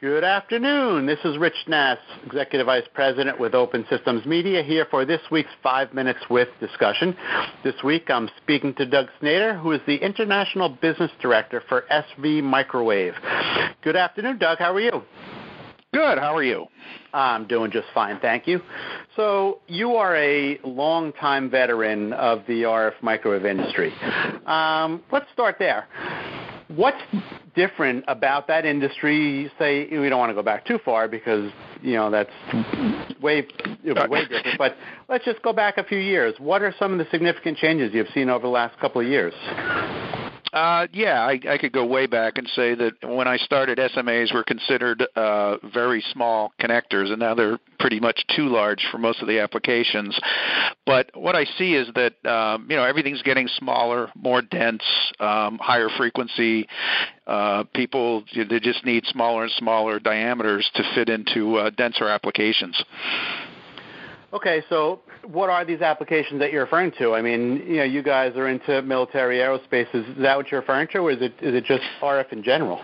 Good 0.00 0.22
afternoon. 0.22 1.06
This 1.06 1.18
is 1.24 1.36
Rich 1.38 1.66
Nass, 1.66 1.98
Executive 2.24 2.66
Vice 2.66 2.86
President 2.94 3.40
with 3.40 3.52
Open 3.52 3.84
Systems 3.90 4.24
Media, 4.26 4.62
here 4.62 4.86
for 4.88 5.04
this 5.04 5.20
week's 5.28 5.50
Five 5.60 5.92
Minutes 5.92 6.20
with 6.30 6.46
discussion. 6.60 7.16
This 7.64 7.74
week 7.82 8.08
I'm 8.08 8.30
speaking 8.40 8.74
to 8.74 8.86
Doug 8.86 9.08
Snyder, 9.18 9.58
who 9.58 9.72
is 9.72 9.80
the 9.88 9.96
International 9.96 10.68
Business 10.68 11.10
Director 11.20 11.64
for 11.68 11.82
SV 11.90 12.44
Microwave. 12.44 13.14
Good 13.82 13.96
afternoon, 13.96 14.38
Doug. 14.38 14.58
How 14.58 14.72
are 14.72 14.80
you? 14.80 15.02
Good. 15.92 16.18
How 16.18 16.36
are 16.36 16.44
you? 16.44 16.66
I'm 17.12 17.48
doing 17.48 17.72
just 17.72 17.88
fine, 17.92 18.20
thank 18.20 18.46
you. 18.46 18.60
So, 19.16 19.58
you 19.66 19.96
are 19.96 20.14
a 20.14 20.60
longtime 20.62 21.50
veteran 21.50 22.12
of 22.12 22.42
the 22.46 22.62
RF 22.62 23.02
microwave 23.02 23.44
industry. 23.44 23.92
Um, 24.46 25.02
let's 25.10 25.26
start 25.32 25.56
there. 25.58 25.88
What's 26.68 27.02
different 27.58 28.04
about 28.06 28.46
that 28.46 28.64
industry? 28.64 29.50
Say 29.58 29.88
we 29.90 30.08
don't 30.08 30.18
want 30.18 30.30
to 30.30 30.34
go 30.34 30.42
back 30.42 30.64
too 30.64 30.78
far 30.84 31.08
because 31.08 31.50
you 31.82 31.94
know 31.94 32.10
that's 32.10 32.30
way 33.20 33.46
way 33.84 34.22
different. 34.22 34.56
But 34.56 34.76
let's 35.08 35.24
just 35.24 35.42
go 35.42 35.52
back 35.52 35.76
a 35.76 35.84
few 35.84 35.98
years. 35.98 36.34
What 36.38 36.62
are 36.62 36.72
some 36.78 36.92
of 36.92 36.98
the 36.98 37.06
significant 37.10 37.58
changes 37.58 37.92
you've 37.92 38.08
seen 38.14 38.30
over 38.30 38.42
the 38.42 38.48
last 38.48 38.78
couple 38.78 39.00
of 39.00 39.08
years? 39.08 39.34
Uh, 40.52 40.86
yeah, 40.92 41.20
I, 41.20 41.38
I 41.48 41.58
could 41.58 41.72
go 41.72 41.84
way 41.84 42.06
back 42.06 42.38
and 42.38 42.48
say 42.48 42.74
that 42.74 42.92
when 43.02 43.28
I 43.28 43.36
started, 43.36 43.78
SMAs 43.78 44.32
were 44.32 44.44
considered 44.44 45.06
uh, 45.14 45.56
very 45.74 46.02
small 46.12 46.52
connectors, 46.60 47.10
and 47.10 47.18
now 47.18 47.34
they're 47.34 47.58
pretty 47.78 48.00
much 48.00 48.24
too 48.34 48.48
large 48.48 48.86
for 48.90 48.98
most 48.98 49.20
of 49.20 49.28
the 49.28 49.40
applications. 49.40 50.18
But 50.86 51.10
what 51.14 51.36
I 51.36 51.44
see 51.44 51.74
is 51.74 51.88
that 51.94 52.24
um, 52.26 52.66
you 52.70 52.76
know 52.76 52.84
everything's 52.84 53.22
getting 53.22 53.46
smaller, 53.48 54.10
more 54.14 54.40
dense, 54.40 54.82
um, 55.20 55.58
higher 55.58 55.88
frequency. 55.96 56.66
Uh, 57.26 57.64
people 57.74 58.24
they 58.34 58.58
just 58.58 58.86
need 58.86 59.04
smaller 59.06 59.42
and 59.42 59.52
smaller 59.52 60.00
diameters 60.00 60.68
to 60.74 60.82
fit 60.94 61.10
into 61.10 61.56
uh, 61.56 61.70
denser 61.70 62.08
applications. 62.08 62.82
Okay, 64.32 64.62
so 64.68 65.00
what 65.30 65.50
are 65.50 65.64
these 65.64 65.80
applications 65.80 66.40
that 66.40 66.52
you're 66.52 66.64
referring 66.64 66.92
to? 66.98 67.14
I 67.14 67.22
mean, 67.22 67.62
you 67.66 67.76
know, 67.78 67.84
you 67.84 68.02
guys 68.02 68.34
are 68.36 68.48
into 68.48 68.82
military 68.82 69.38
aerospace. 69.38 69.86
Is 69.94 70.04
that 70.18 70.36
what 70.36 70.50
you're 70.50 70.60
referring 70.60 70.88
to, 70.88 70.98
or 70.98 71.12
is 71.12 71.20
it 71.20 71.34
is 71.40 71.54
it 71.54 71.64
just 71.64 71.84
RF 72.02 72.32
in 72.32 72.42
general? 72.42 72.80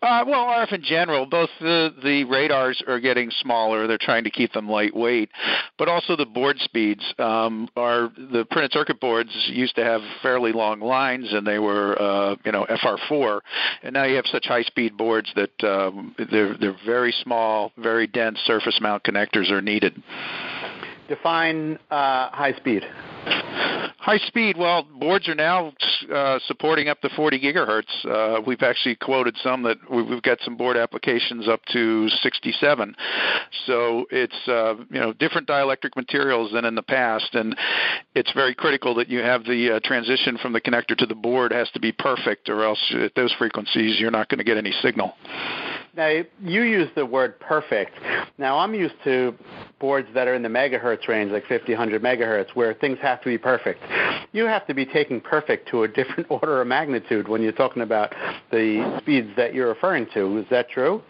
Uh, 0.00 0.24
well, 0.24 0.46
RF 0.46 0.74
in 0.74 0.82
general, 0.82 1.26
both 1.26 1.50
the, 1.60 1.92
the 2.04 2.22
radars 2.24 2.80
are 2.86 3.00
getting 3.00 3.32
smaller. 3.40 3.88
They're 3.88 3.98
trying 4.00 4.22
to 4.24 4.30
keep 4.30 4.52
them 4.52 4.68
lightweight, 4.68 5.28
but 5.76 5.88
also 5.88 6.14
the 6.14 6.24
board 6.24 6.56
speeds. 6.60 7.02
Um, 7.18 7.68
are 7.74 8.08
the 8.16 8.46
printed 8.48 8.72
circuit 8.72 9.00
boards 9.00 9.30
used 9.48 9.74
to 9.74 9.84
have 9.84 10.00
fairly 10.22 10.52
long 10.52 10.80
lines, 10.80 11.32
and 11.32 11.44
they 11.44 11.58
were 11.58 12.00
uh, 12.00 12.36
you 12.44 12.52
know 12.52 12.64
FR4, 12.66 13.40
and 13.82 13.92
now 13.92 14.04
you 14.04 14.14
have 14.16 14.26
such 14.26 14.46
high 14.46 14.62
speed 14.62 14.96
boards 14.96 15.32
that 15.34 15.64
um, 15.68 16.14
they're 16.30 16.56
they're 16.56 16.76
very 16.86 17.12
small, 17.22 17.72
very 17.76 18.06
dense 18.06 18.38
surface 18.46 18.78
mount 18.80 19.02
connectors 19.02 19.50
are 19.50 19.62
needed. 19.62 20.00
Define 21.08 21.78
uh, 21.90 22.30
high 22.30 22.52
speed. 22.58 22.84
High 23.96 24.18
speed. 24.26 24.56
Well, 24.56 24.84
boards 24.84 25.28
are 25.28 25.34
now 25.34 25.72
uh, 26.12 26.38
supporting 26.46 26.88
up 26.88 27.00
to 27.00 27.08
40 27.10 27.40
gigahertz. 27.40 28.06
Uh, 28.06 28.40
we've 28.46 28.62
actually 28.62 28.94
quoted 28.96 29.36
some 29.42 29.62
that 29.64 29.76
we've 29.90 30.22
got 30.22 30.38
some 30.42 30.56
board 30.56 30.76
applications 30.76 31.48
up 31.48 31.60
to 31.72 32.08
67. 32.08 32.94
So 33.66 34.06
it's 34.10 34.48
uh, 34.48 34.76
you 34.90 35.00
know 35.00 35.12
different 35.12 35.48
dielectric 35.48 35.96
materials 35.96 36.52
than 36.52 36.64
in 36.64 36.74
the 36.74 36.82
past, 36.82 37.34
and 37.34 37.56
it's 38.14 38.32
very 38.32 38.54
critical 38.54 38.94
that 38.94 39.08
you 39.08 39.18
have 39.18 39.44
the 39.44 39.76
uh, 39.76 39.80
transition 39.84 40.38
from 40.38 40.52
the 40.52 40.60
connector 40.60 40.96
to 40.96 41.06
the 41.06 41.14
board 41.14 41.52
has 41.52 41.70
to 41.72 41.80
be 41.80 41.92
perfect, 41.92 42.48
or 42.48 42.64
else 42.64 42.94
at 42.94 43.14
those 43.14 43.32
frequencies 43.34 43.98
you're 43.98 44.10
not 44.10 44.28
going 44.28 44.38
to 44.38 44.44
get 44.44 44.56
any 44.56 44.72
signal. 44.82 45.14
Now, 45.98 46.22
you 46.40 46.62
use 46.62 46.88
the 46.94 47.04
word 47.04 47.40
perfect. 47.40 47.90
Now, 48.38 48.56
I'm 48.56 48.72
used 48.72 48.94
to 49.02 49.34
boards 49.80 50.06
that 50.14 50.28
are 50.28 50.34
in 50.34 50.44
the 50.44 50.48
megahertz 50.48 51.08
range, 51.08 51.32
like 51.32 51.44
50, 51.46 51.72
100 51.72 52.00
megahertz, 52.00 52.54
where 52.54 52.72
things 52.72 52.98
have 53.02 53.20
to 53.22 53.26
be 53.26 53.36
perfect. 53.36 53.82
You 54.30 54.44
have 54.44 54.64
to 54.68 54.74
be 54.74 54.86
taking 54.86 55.20
perfect 55.20 55.68
to 55.70 55.82
a 55.82 55.88
different 55.88 56.26
order 56.30 56.60
of 56.60 56.68
magnitude 56.68 57.26
when 57.26 57.42
you're 57.42 57.50
talking 57.50 57.82
about 57.82 58.14
the 58.52 59.00
speeds 59.02 59.30
that 59.36 59.54
you're 59.54 59.66
referring 59.66 60.06
to. 60.14 60.38
Is 60.38 60.46
that 60.50 60.70
true? 60.70 61.02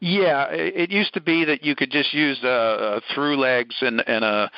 Yeah, 0.00 0.46
it 0.50 0.92
used 0.92 1.14
to 1.14 1.20
be 1.20 1.44
that 1.46 1.64
you 1.64 1.74
could 1.74 1.90
just 1.90 2.14
use 2.14 2.40
uh, 2.44 3.00
through 3.14 3.36
legs 3.36 3.74
and, 3.80 4.00
and 4.06 4.24
a, 4.24 4.48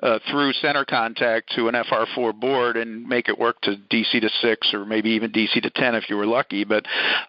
a 0.00 0.20
through 0.30 0.52
center 0.54 0.84
contact 0.84 1.52
to 1.56 1.68
an 1.68 1.74
FR4 1.74 2.38
board 2.38 2.76
and 2.76 3.08
make 3.08 3.30
it 3.30 3.38
work 3.38 3.58
to 3.62 3.76
DC 3.90 4.20
to 4.20 4.28
six 4.42 4.74
or 4.74 4.84
maybe 4.84 5.10
even 5.10 5.32
DC 5.32 5.62
to 5.62 5.70
ten 5.70 5.94
if 5.94 6.10
you 6.10 6.18
were 6.18 6.26
lucky. 6.26 6.64
But 6.64 6.84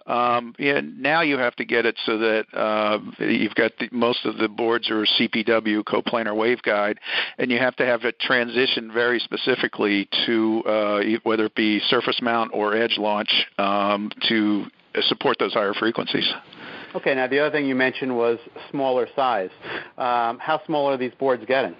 um, 0.05 0.53
yeah, 0.59 0.81
now 0.83 1.21
you 1.21 1.37
have 1.37 1.55
to 1.55 1.65
get 1.65 1.85
it 1.85 1.95
so 2.05 2.17
that 2.17 2.45
uh, 2.53 2.99
you've 3.19 3.55
got 3.55 3.71
the, 3.79 3.87
most 3.93 4.25
of 4.25 4.37
the 4.37 4.49
boards 4.49 4.89
are 4.89 5.05
CPW 5.05 5.85
coplanar 5.85 6.35
waveguide, 6.35 6.97
and 7.37 7.49
you 7.49 7.57
have 7.57 7.77
to 7.77 7.85
have 7.85 8.03
it 8.03 8.19
transition 8.19 8.91
very 8.91 9.19
specifically 9.19 10.09
to 10.25 10.61
uh, 10.65 11.01
whether 11.23 11.45
it 11.45 11.55
be 11.55 11.79
surface 11.87 12.19
mount 12.21 12.51
or 12.53 12.75
edge 12.75 12.97
launch 12.97 13.31
um, 13.57 14.11
to 14.27 14.65
support 15.07 15.37
those 15.39 15.53
higher 15.53 15.73
frequencies. 15.73 16.29
Okay, 16.95 17.15
now 17.15 17.27
the 17.27 17.39
other 17.39 17.51
thing 17.51 17.65
you 17.65 17.75
mentioned 17.75 18.15
was 18.15 18.37
smaller 18.69 19.07
size. 19.15 19.49
Um, 19.97 20.39
how 20.39 20.61
small 20.65 20.89
are 20.89 20.97
these 20.97 21.13
boards 21.17 21.43
getting? 21.47 21.75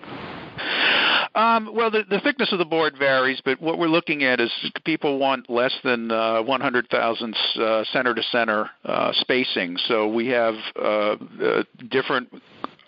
Um, 1.33 1.69
well, 1.73 1.89
the, 1.89 2.03
the 2.09 2.19
thickness 2.19 2.51
of 2.51 2.59
the 2.59 2.65
board 2.65 2.95
varies, 2.97 3.41
but 3.43 3.61
what 3.61 3.77
we're 3.77 3.87
looking 3.87 4.23
at 4.23 4.41
is 4.41 4.51
people 4.83 5.17
want 5.17 5.49
less 5.49 5.73
than 5.83 6.11
uh, 6.11 6.43
100 6.43 6.89
thousandths 6.89 7.39
uh, 7.57 7.83
center 7.91 8.13
to 8.13 8.23
center 8.31 8.69
uh, 8.83 9.11
spacing. 9.13 9.77
So 9.87 10.09
we 10.09 10.27
have 10.27 10.55
uh, 10.77 11.15
uh, 11.41 11.63
different 11.89 12.29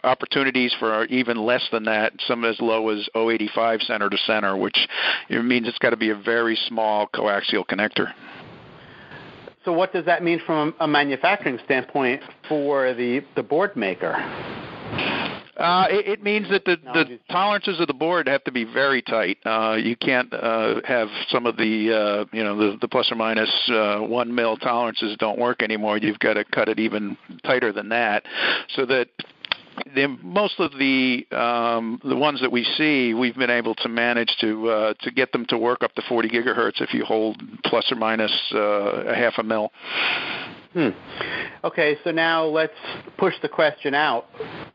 opportunities 0.04 0.74
for 0.78 1.06
even 1.06 1.38
less 1.38 1.66
than 1.72 1.86
that, 1.86 2.14
some 2.28 2.44
as 2.44 2.60
low 2.60 2.90
as 2.90 3.08
085 3.16 3.82
center 3.84 4.10
to 4.10 4.18
center, 4.26 4.58
which 4.58 4.78
means 5.30 5.68
it's 5.68 5.78
got 5.78 5.92
to 5.92 5.98
be 5.98 6.10
a 6.10 6.16
very 6.16 6.58
small 6.68 7.08
coaxial 7.08 7.66
connector. 7.66 8.12
So 9.66 9.72
what 9.72 9.94
does 9.94 10.06
that 10.06 10.24
mean 10.24 10.42
from 10.46 10.76
a 10.80 10.88
manufacturing 10.88 11.58
standpoint 11.64 12.22
for 12.50 12.94
the, 12.94 13.22
the 13.36 13.44
board 13.44 13.76
maker? 13.76 14.14
Uh, 15.56 15.86
it, 15.90 16.08
it 16.08 16.24
means 16.24 16.50
that 16.50 16.66
the, 16.66 16.78
the 16.94 17.20
tolerances 17.30 17.80
of 17.80 17.88
the 17.88 17.94
board 17.94 18.28
have 18.28 18.44
to 18.44 18.52
be 18.52 18.64
very 18.64 19.02
tight. 19.04 19.38
Uh, 19.46 19.78
you 19.80 19.96
can't 19.96 20.34
uh, 20.34 20.82
have 20.84 21.08
some 21.30 21.46
of 21.46 21.56
the 21.58 21.94
uh, 21.94 22.26
you 22.36 22.44
know 22.44 22.58
the, 22.58 22.78
the 22.82 22.88
plus 22.88 23.12
or 23.12 23.16
minus 23.16 23.52
uh, 23.70 24.00
one 24.00 24.34
mil 24.34 24.58
tolerances 24.58 25.16
don't 25.20 25.38
work 25.38 25.62
anymore. 25.62 25.98
You've 25.98 26.20
got 26.20 26.34
to 26.34 26.44
cut 26.44 26.70
it 26.70 26.80
even 26.80 27.16
tighter 27.44 27.72
than 27.72 27.90
that, 27.90 28.24
so 28.76 28.86
that 28.88 29.10
the, 29.96 30.08
most 30.22 30.60
of 30.60 30.72
the 30.78 31.26
um, 31.32 32.00
the 32.04 32.16
ones 32.16 32.42
that 32.42 32.52
we 32.52 32.64
see, 32.78 33.14
we've 33.14 33.36
been 33.36 33.50
able 33.50 33.76
to 33.76 33.90
manage 33.90 34.36
to 34.42 34.70
uh, 34.70 34.94
to 35.02 35.12
get 35.12 35.32
them 35.32 35.46
to 35.50 35.58
work 35.58 35.84
up 35.84 35.94
to 35.96 36.02
40 36.08 36.30
gigahertz 36.30 36.82
if 36.82 36.94
you 36.94 37.06
hold 37.06 37.42
plus 37.66 37.92
or 37.92 37.96
minus 37.96 38.32
uh, 38.54 38.60
a 38.60 39.16
half 39.16 39.34
a 39.38 39.44
mil. 39.44 39.72
Hmm. 40.74 40.90
Okay, 41.64 41.98
so 42.04 42.12
now 42.12 42.46
let's 42.46 42.74
push 43.18 43.36
the 43.44 43.50
question 43.50 43.94
out 43.94 44.26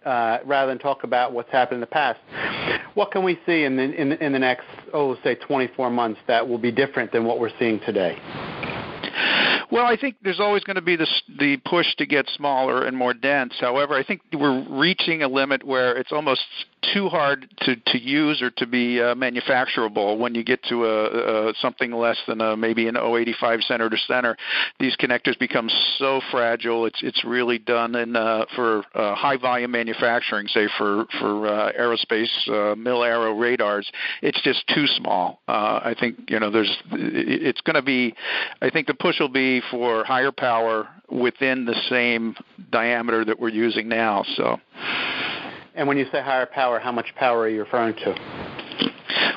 uh, 0.04 0.38
rather 0.46 0.70
than 0.70 0.78
talk 0.78 1.02
about 1.02 1.32
what's 1.32 1.50
happened 1.50 1.76
in 1.76 1.80
the 1.80 1.86
past. 1.86 2.20
What 2.94 3.10
can 3.10 3.24
we 3.24 3.38
see 3.46 3.64
in 3.64 3.76
the 3.76 3.82
in, 3.82 4.12
in 4.12 4.32
the 4.32 4.38
next 4.38 4.66
oh 4.92 5.16
say 5.24 5.34
24 5.34 5.90
months 5.90 6.20
that 6.28 6.46
will 6.46 6.58
be 6.58 6.70
different 6.70 7.12
than 7.12 7.24
what 7.24 7.40
we're 7.40 7.56
seeing 7.58 7.80
today? 7.80 8.16
Well, 9.70 9.84
I 9.84 9.96
think 9.96 10.16
there's 10.22 10.40
always 10.40 10.64
going 10.64 10.76
to 10.76 10.82
be 10.82 10.96
this, 10.96 11.22
the 11.38 11.58
push 11.58 11.94
to 11.96 12.06
get 12.06 12.28
smaller 12.30 12.84
and 12.86 12.96
more 12.96 13.12
dense. 13.12 13.54
However, 13.60 13.94
I 13.94 14.02
think 14.02 14.22
we're 14.32 14.64
reaching 14.68 15.22
a 15.22 15.28
limit 15.28 15.62
where 15.62 15.96
it's 15.96 16.12
almost 16.12 16.42
too 16.92 17.08
hard 17.08 17.48
to, 17.62 17.76
to 17.76 17.98
use 17.98 18.42
or 18.42 18.50
to 18.50 18.66
be 18.66 19.00
uh, 19.00 19.14
manufacturable 19.14 20.18
when 20.18 20.34
you 20.34 20.44
get 20.44 20.62
to 20.64 20.84
a, 20.84 21.48
a 21.50 21.54
something 21.60 21.92
less 21.92 22.18
than 22.26 22.40
a, 22.40 22.56
maybe 22.56 22.88
an 22.88 22.96
085 22.96 23.60
center 23.62 23.90
to 23.90 23.96
center. 24.06 24.36
These 24.80 24.96
connectors 24.96 25.38
become 25.38 25.70
so 25.98 26.20
fragile. 26.30 26.86
It's 26.86 27.02
it's 27.02 27.24
really 27.24 27.58
done 27.58 27.94
in 27.94 28.16
uh, 28.16 28.44
for 28.54 28.82
uh, 28.94 29.14
high 29.14 29.36
volume 29.36 29.70
manufacturing, 29.70 30.48
say 30.48 30.68
for 30.78 31.06
for 31.18 31.46
uh, 31.46 31.72
aerospace 31.72 32.48
uh, 32.48 32.74
mil 32.76 33.02
aero 33.02 33.32
radars. 33.32 33.90
It's 34.22 34.40
just 34.42 34.66
too 34.68 34.86
small. 34.86 35.40
Uh, 35.48 35.80
I 35.82 35.94
think 35.98 36.30
you 36.30 36.40
know 36.40 36.50
there's 36.50 36.74
it's 36.92 37.60
going 37.62 37.76
to 37.76 37.82
be. 37.82 38.14
I 38.62 38.70
think 38.70 38.86
the 38.86 38.94
push 38.94 39.20
will 39.20 39.28
be 39.28 39.62
for 39.70 40.04
higher 40.04 40.32
power 40.32 40.88
within 41.10 41.64
the 41.64 41.76
same 41.88 42.36
diameter 42.70 43.24
that 43.24 43.38
we're 43.38 43.48
using 43.48 43.88
now. 43.88 44.24
So. 44.36 44.58
And 45.78 45.86
when 45.86 45.96
you 45.96 46.06
say 46.10 46.20
higher 46.20 46.44
power, 46.44 46.80
how 46.80 46.90
much 46.90 47.14
power 47.14 47.38
are 47.42 47.48
you 47.48 47.60
referring 47.60 47.94
to? 47.94 48.14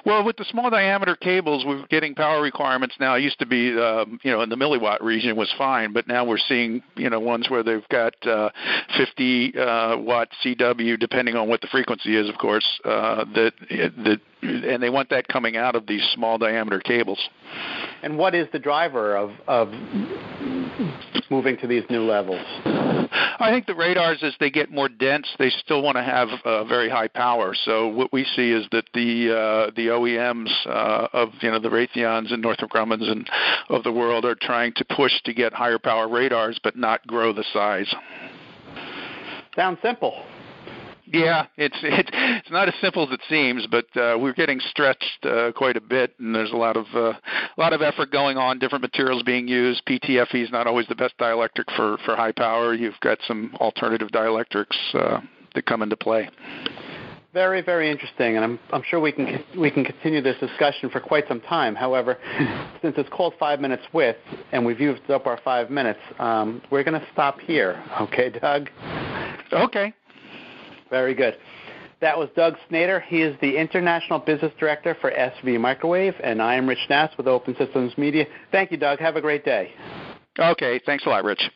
Well, 0.03 0.23
with 0.23 0.37
the 0.37 0.45
small 0.45 0.71
diameter 0.71 1.15
cables, 1.15 1.63
we're 1.63 1.85
getting 1.85 2.15
power 2.15 2.41
requirements 2.41 2.95
now. 2.99 3.13
It 3.13 3.21
used 3.21 3.37
to 3.39 3.45
be, 3.45 3.77
um, 3.77 4.19
you 4.23 4.31
know, 4.31 4.41
in 4.41 4.49
the 4.49 4.55
milliwatt 4.55 5.03
region 5.03 5.35
was 5.35 5.53
fine, 5.55 5.93
but 5.93 6.07
now 6.07 6.25
we're 6.25 6.39
seeing, 6.39 6.81
you 6.95 7.11
know, 7.11 7.19
ones 7.19 7.47
where 7.47 7.61
they've 7.61 7.87
got 7.89 8.15
uh, 8.25 8.49
50 8.97 9.55
uh, 9.55 9.97
watt 9.97 10.29
CW, 10.43 10.99
depending 10.99 11.35
on 11.35 11.47
what 11.47 11.61
the 11.61 11.67
frequency 11.67 12.17
is, 12.17 12.27
of 12.27 12.39
course. 12.39 12.65
Uh, 12.83 13.25
that 13.35 13.53
that 13.69 14.19
and 14.41 14.81
they 14.81 14.89
want 14.89 15.11
that 15.11 15.27
coming 15.27 15.55
out 15.55 15.75
of 15.75 15.85
these 15.85 16.01
small 16.15 16.39
diameter 16.39 16.79
cables. 16.79 17.19
And 18.01 18.17
what 18.17 18.33
is 18.33 18.47
the 18.51 18.59
driver 18.59 19.15
of 19.15 19.31
of 19.47 19.69
moving 21.29 21.57
to 21.57 21.67
these 21.67 21.83
new 21.89 22.03
levels? 22.03 22.45
I 23.41 23.49
think 23.49 23.65
the 23.65 23.75
radars, 23.75 24.19
as 24.21 24.33
they 24.39 24.51
get 24.51 24.71
more 24.71 24.87
dense, 24.87 25.27
they 25.39 25.49
still 25.49 25.81
want 25.81 25.97
to 25.97 26.03
have 26.03 26.29
uh, 26.45 26.63
very 26.65 26.89
high 26.89 27.07
power. 27.07 27.55
So 27.55 27.87
what 27.87 28.13
we 28.13 28.23
see 28.35 28.51
is 28.51 28.67
that 28.71 28.85
the 28.93 29.31
uh, 29.31 29.71
the 29.75 29.87
OEMs 29.87 30.49
uh, 30.67 31.07
of 31.13 31.29
you 31.41 31.49
know 31.49 31.59
the 31.59 31.69
Raytheons 31.69 32.31
and 32.31 32.41
Northrop 32.41 32.71
Grumman's 32.71 33.07
and 33.07 33.27
of 33.69 33.83
the 33.83 33.91
world 33.91 34.25
are 34.25 34.35
trying 34.35 34.73
to 34.73 34.85
push 34.95 35.13
to 35.23 35.33
get 35.33 35.53
higher 35.53 35.79
power 35.79 36.07
radars, 36.07 36.59
but 36.63 36.75
not 36.75 37.05
grow 37.07 37.33
the 37.33 37.45
size. 37.51 37.93
Sounds 39.55 39.79
simple. 39.81 40.23
Yeah, 41.11 41.47
it's 41.57 41.77
it, 41.83 42.09
it's 42.13 42.51
not 42.51 42.67
as 42.67 42.73
simple 42.81 43.03
as 43.03 43.11
it 43.11 43.21
seems, 43.29 43.67
but 43.67 43.85
uh, 43.97 44.17
we're 44.17 44.33
getting 44.33 44.59
stretched 44.59 45.25
uh, 45.25 45.51
quite 45.51 45.75
a 45.75 45.81
bit, 45.81 46.13
and 46.19 46.33
there's 46.33 46.51
a 46.51 46.57
lot 46.57 46.77
of 46.77 46.85
uh, 46.93 47.11
a 47.11 47.57
lot 47.57 47.73
of 47.73 47.81
effort 47.81 48.11
going 48.11 48.37
on. 48.37 48.59
Different 48.59 48.81
materials 48.81 49.23
being 49.23 49.47
used. 49.47 49.85
PTFE 49.85 50.43
is 50.43 50.51
not 50.51 50.67
always 50.67 50.87
the 50.87 50.95
best 50.95 51.17
dielectric 51.17 51.75
for 51.75 51.97
for 52.05 52.15
high 52.15 52.31
power. 52.31 52.73
You've 52.73 52.99
got 53.01 53.17
some 53.27 53.55
alternative 53.59 54.09
dielectrics 54.09 54.77
uh, 54.93 55.21
that 55.53 55.65
come 55.65 55.81
into 55.81 55.97
play. 55.97 56.29
Very, 57.33 57.61
very 57.61 57.89
interesting, 57.89 58.35
and 58.35 58.43
I'm, 58.43 58.59
I'm 58.73 58.83
sure 58.89 58.99
we 58.99 59.13
can 59.13 59.41
we 59.57 59.71
can 59.71 59.85
continue 59.85 60.21
this 60.21 60.37
discussion 60.39 60.89
for 60.89 60.99
quite 60.99 61.25
some 61.29 61.39
time. 61.41 61.75
However, 61.75 62.17
since 62.81 62.95
it's 62.97 63.09
called 63.09 63.33
Five 63.39 63.61
Minutes 63.61 63.83
With, 63.93 64.17
and 64.51 64.65
we've 64.65 64.81
used 64.81 65.09
up 65.09 65.27
our 65.27 65.39
five 65.43 65.69
minutes, 65.69 65.99
um, 66.19 66.61
we're 66.71 66.83
going 66.83 66.99
to 66.99 67.07
stop 67.13 67.39
here. 67.39 67.81
Okay, 68.01 68.29
Doug? 68.29 68.69
Okay. 69.53 69.93
Very 70.91 71.15
good. 71.15 71.37
That 72.01 72.17
was 72.17 72.29
Doug 72.35 72.55
Snader. 72.69 73.01
He 73.03 73.21
is 73.21 73.35
the 73.41 73.57
International 73.57 74.19
Business 74.19 74.51
Director 74.59 74.97
for 74.99 75.11
SV 75.11 75.59
Microwave, 75.59 76.15
and 76.23 76.41
I 76.41 76.55
am 76.55 76.67
Rich 76.67 76.87
Nass 76.89 77.11
with 77.17 77.27
Open 77.27 77.55
Systems 77.57 77.97
Media. 77.97 78.25
Thank 78.51 78.71
you, 78.71 78.77
Doug. 78.77 78.99
Have 78.99 79.15
a 79.15 79.21
great 79.21 79.45
day. 79.45 79.71
Okay. 80.37 80.81
Thanks 80.85 81.05
a 81.05 81.09
lot, 81.09 81.23
Rich. 81.23 81.51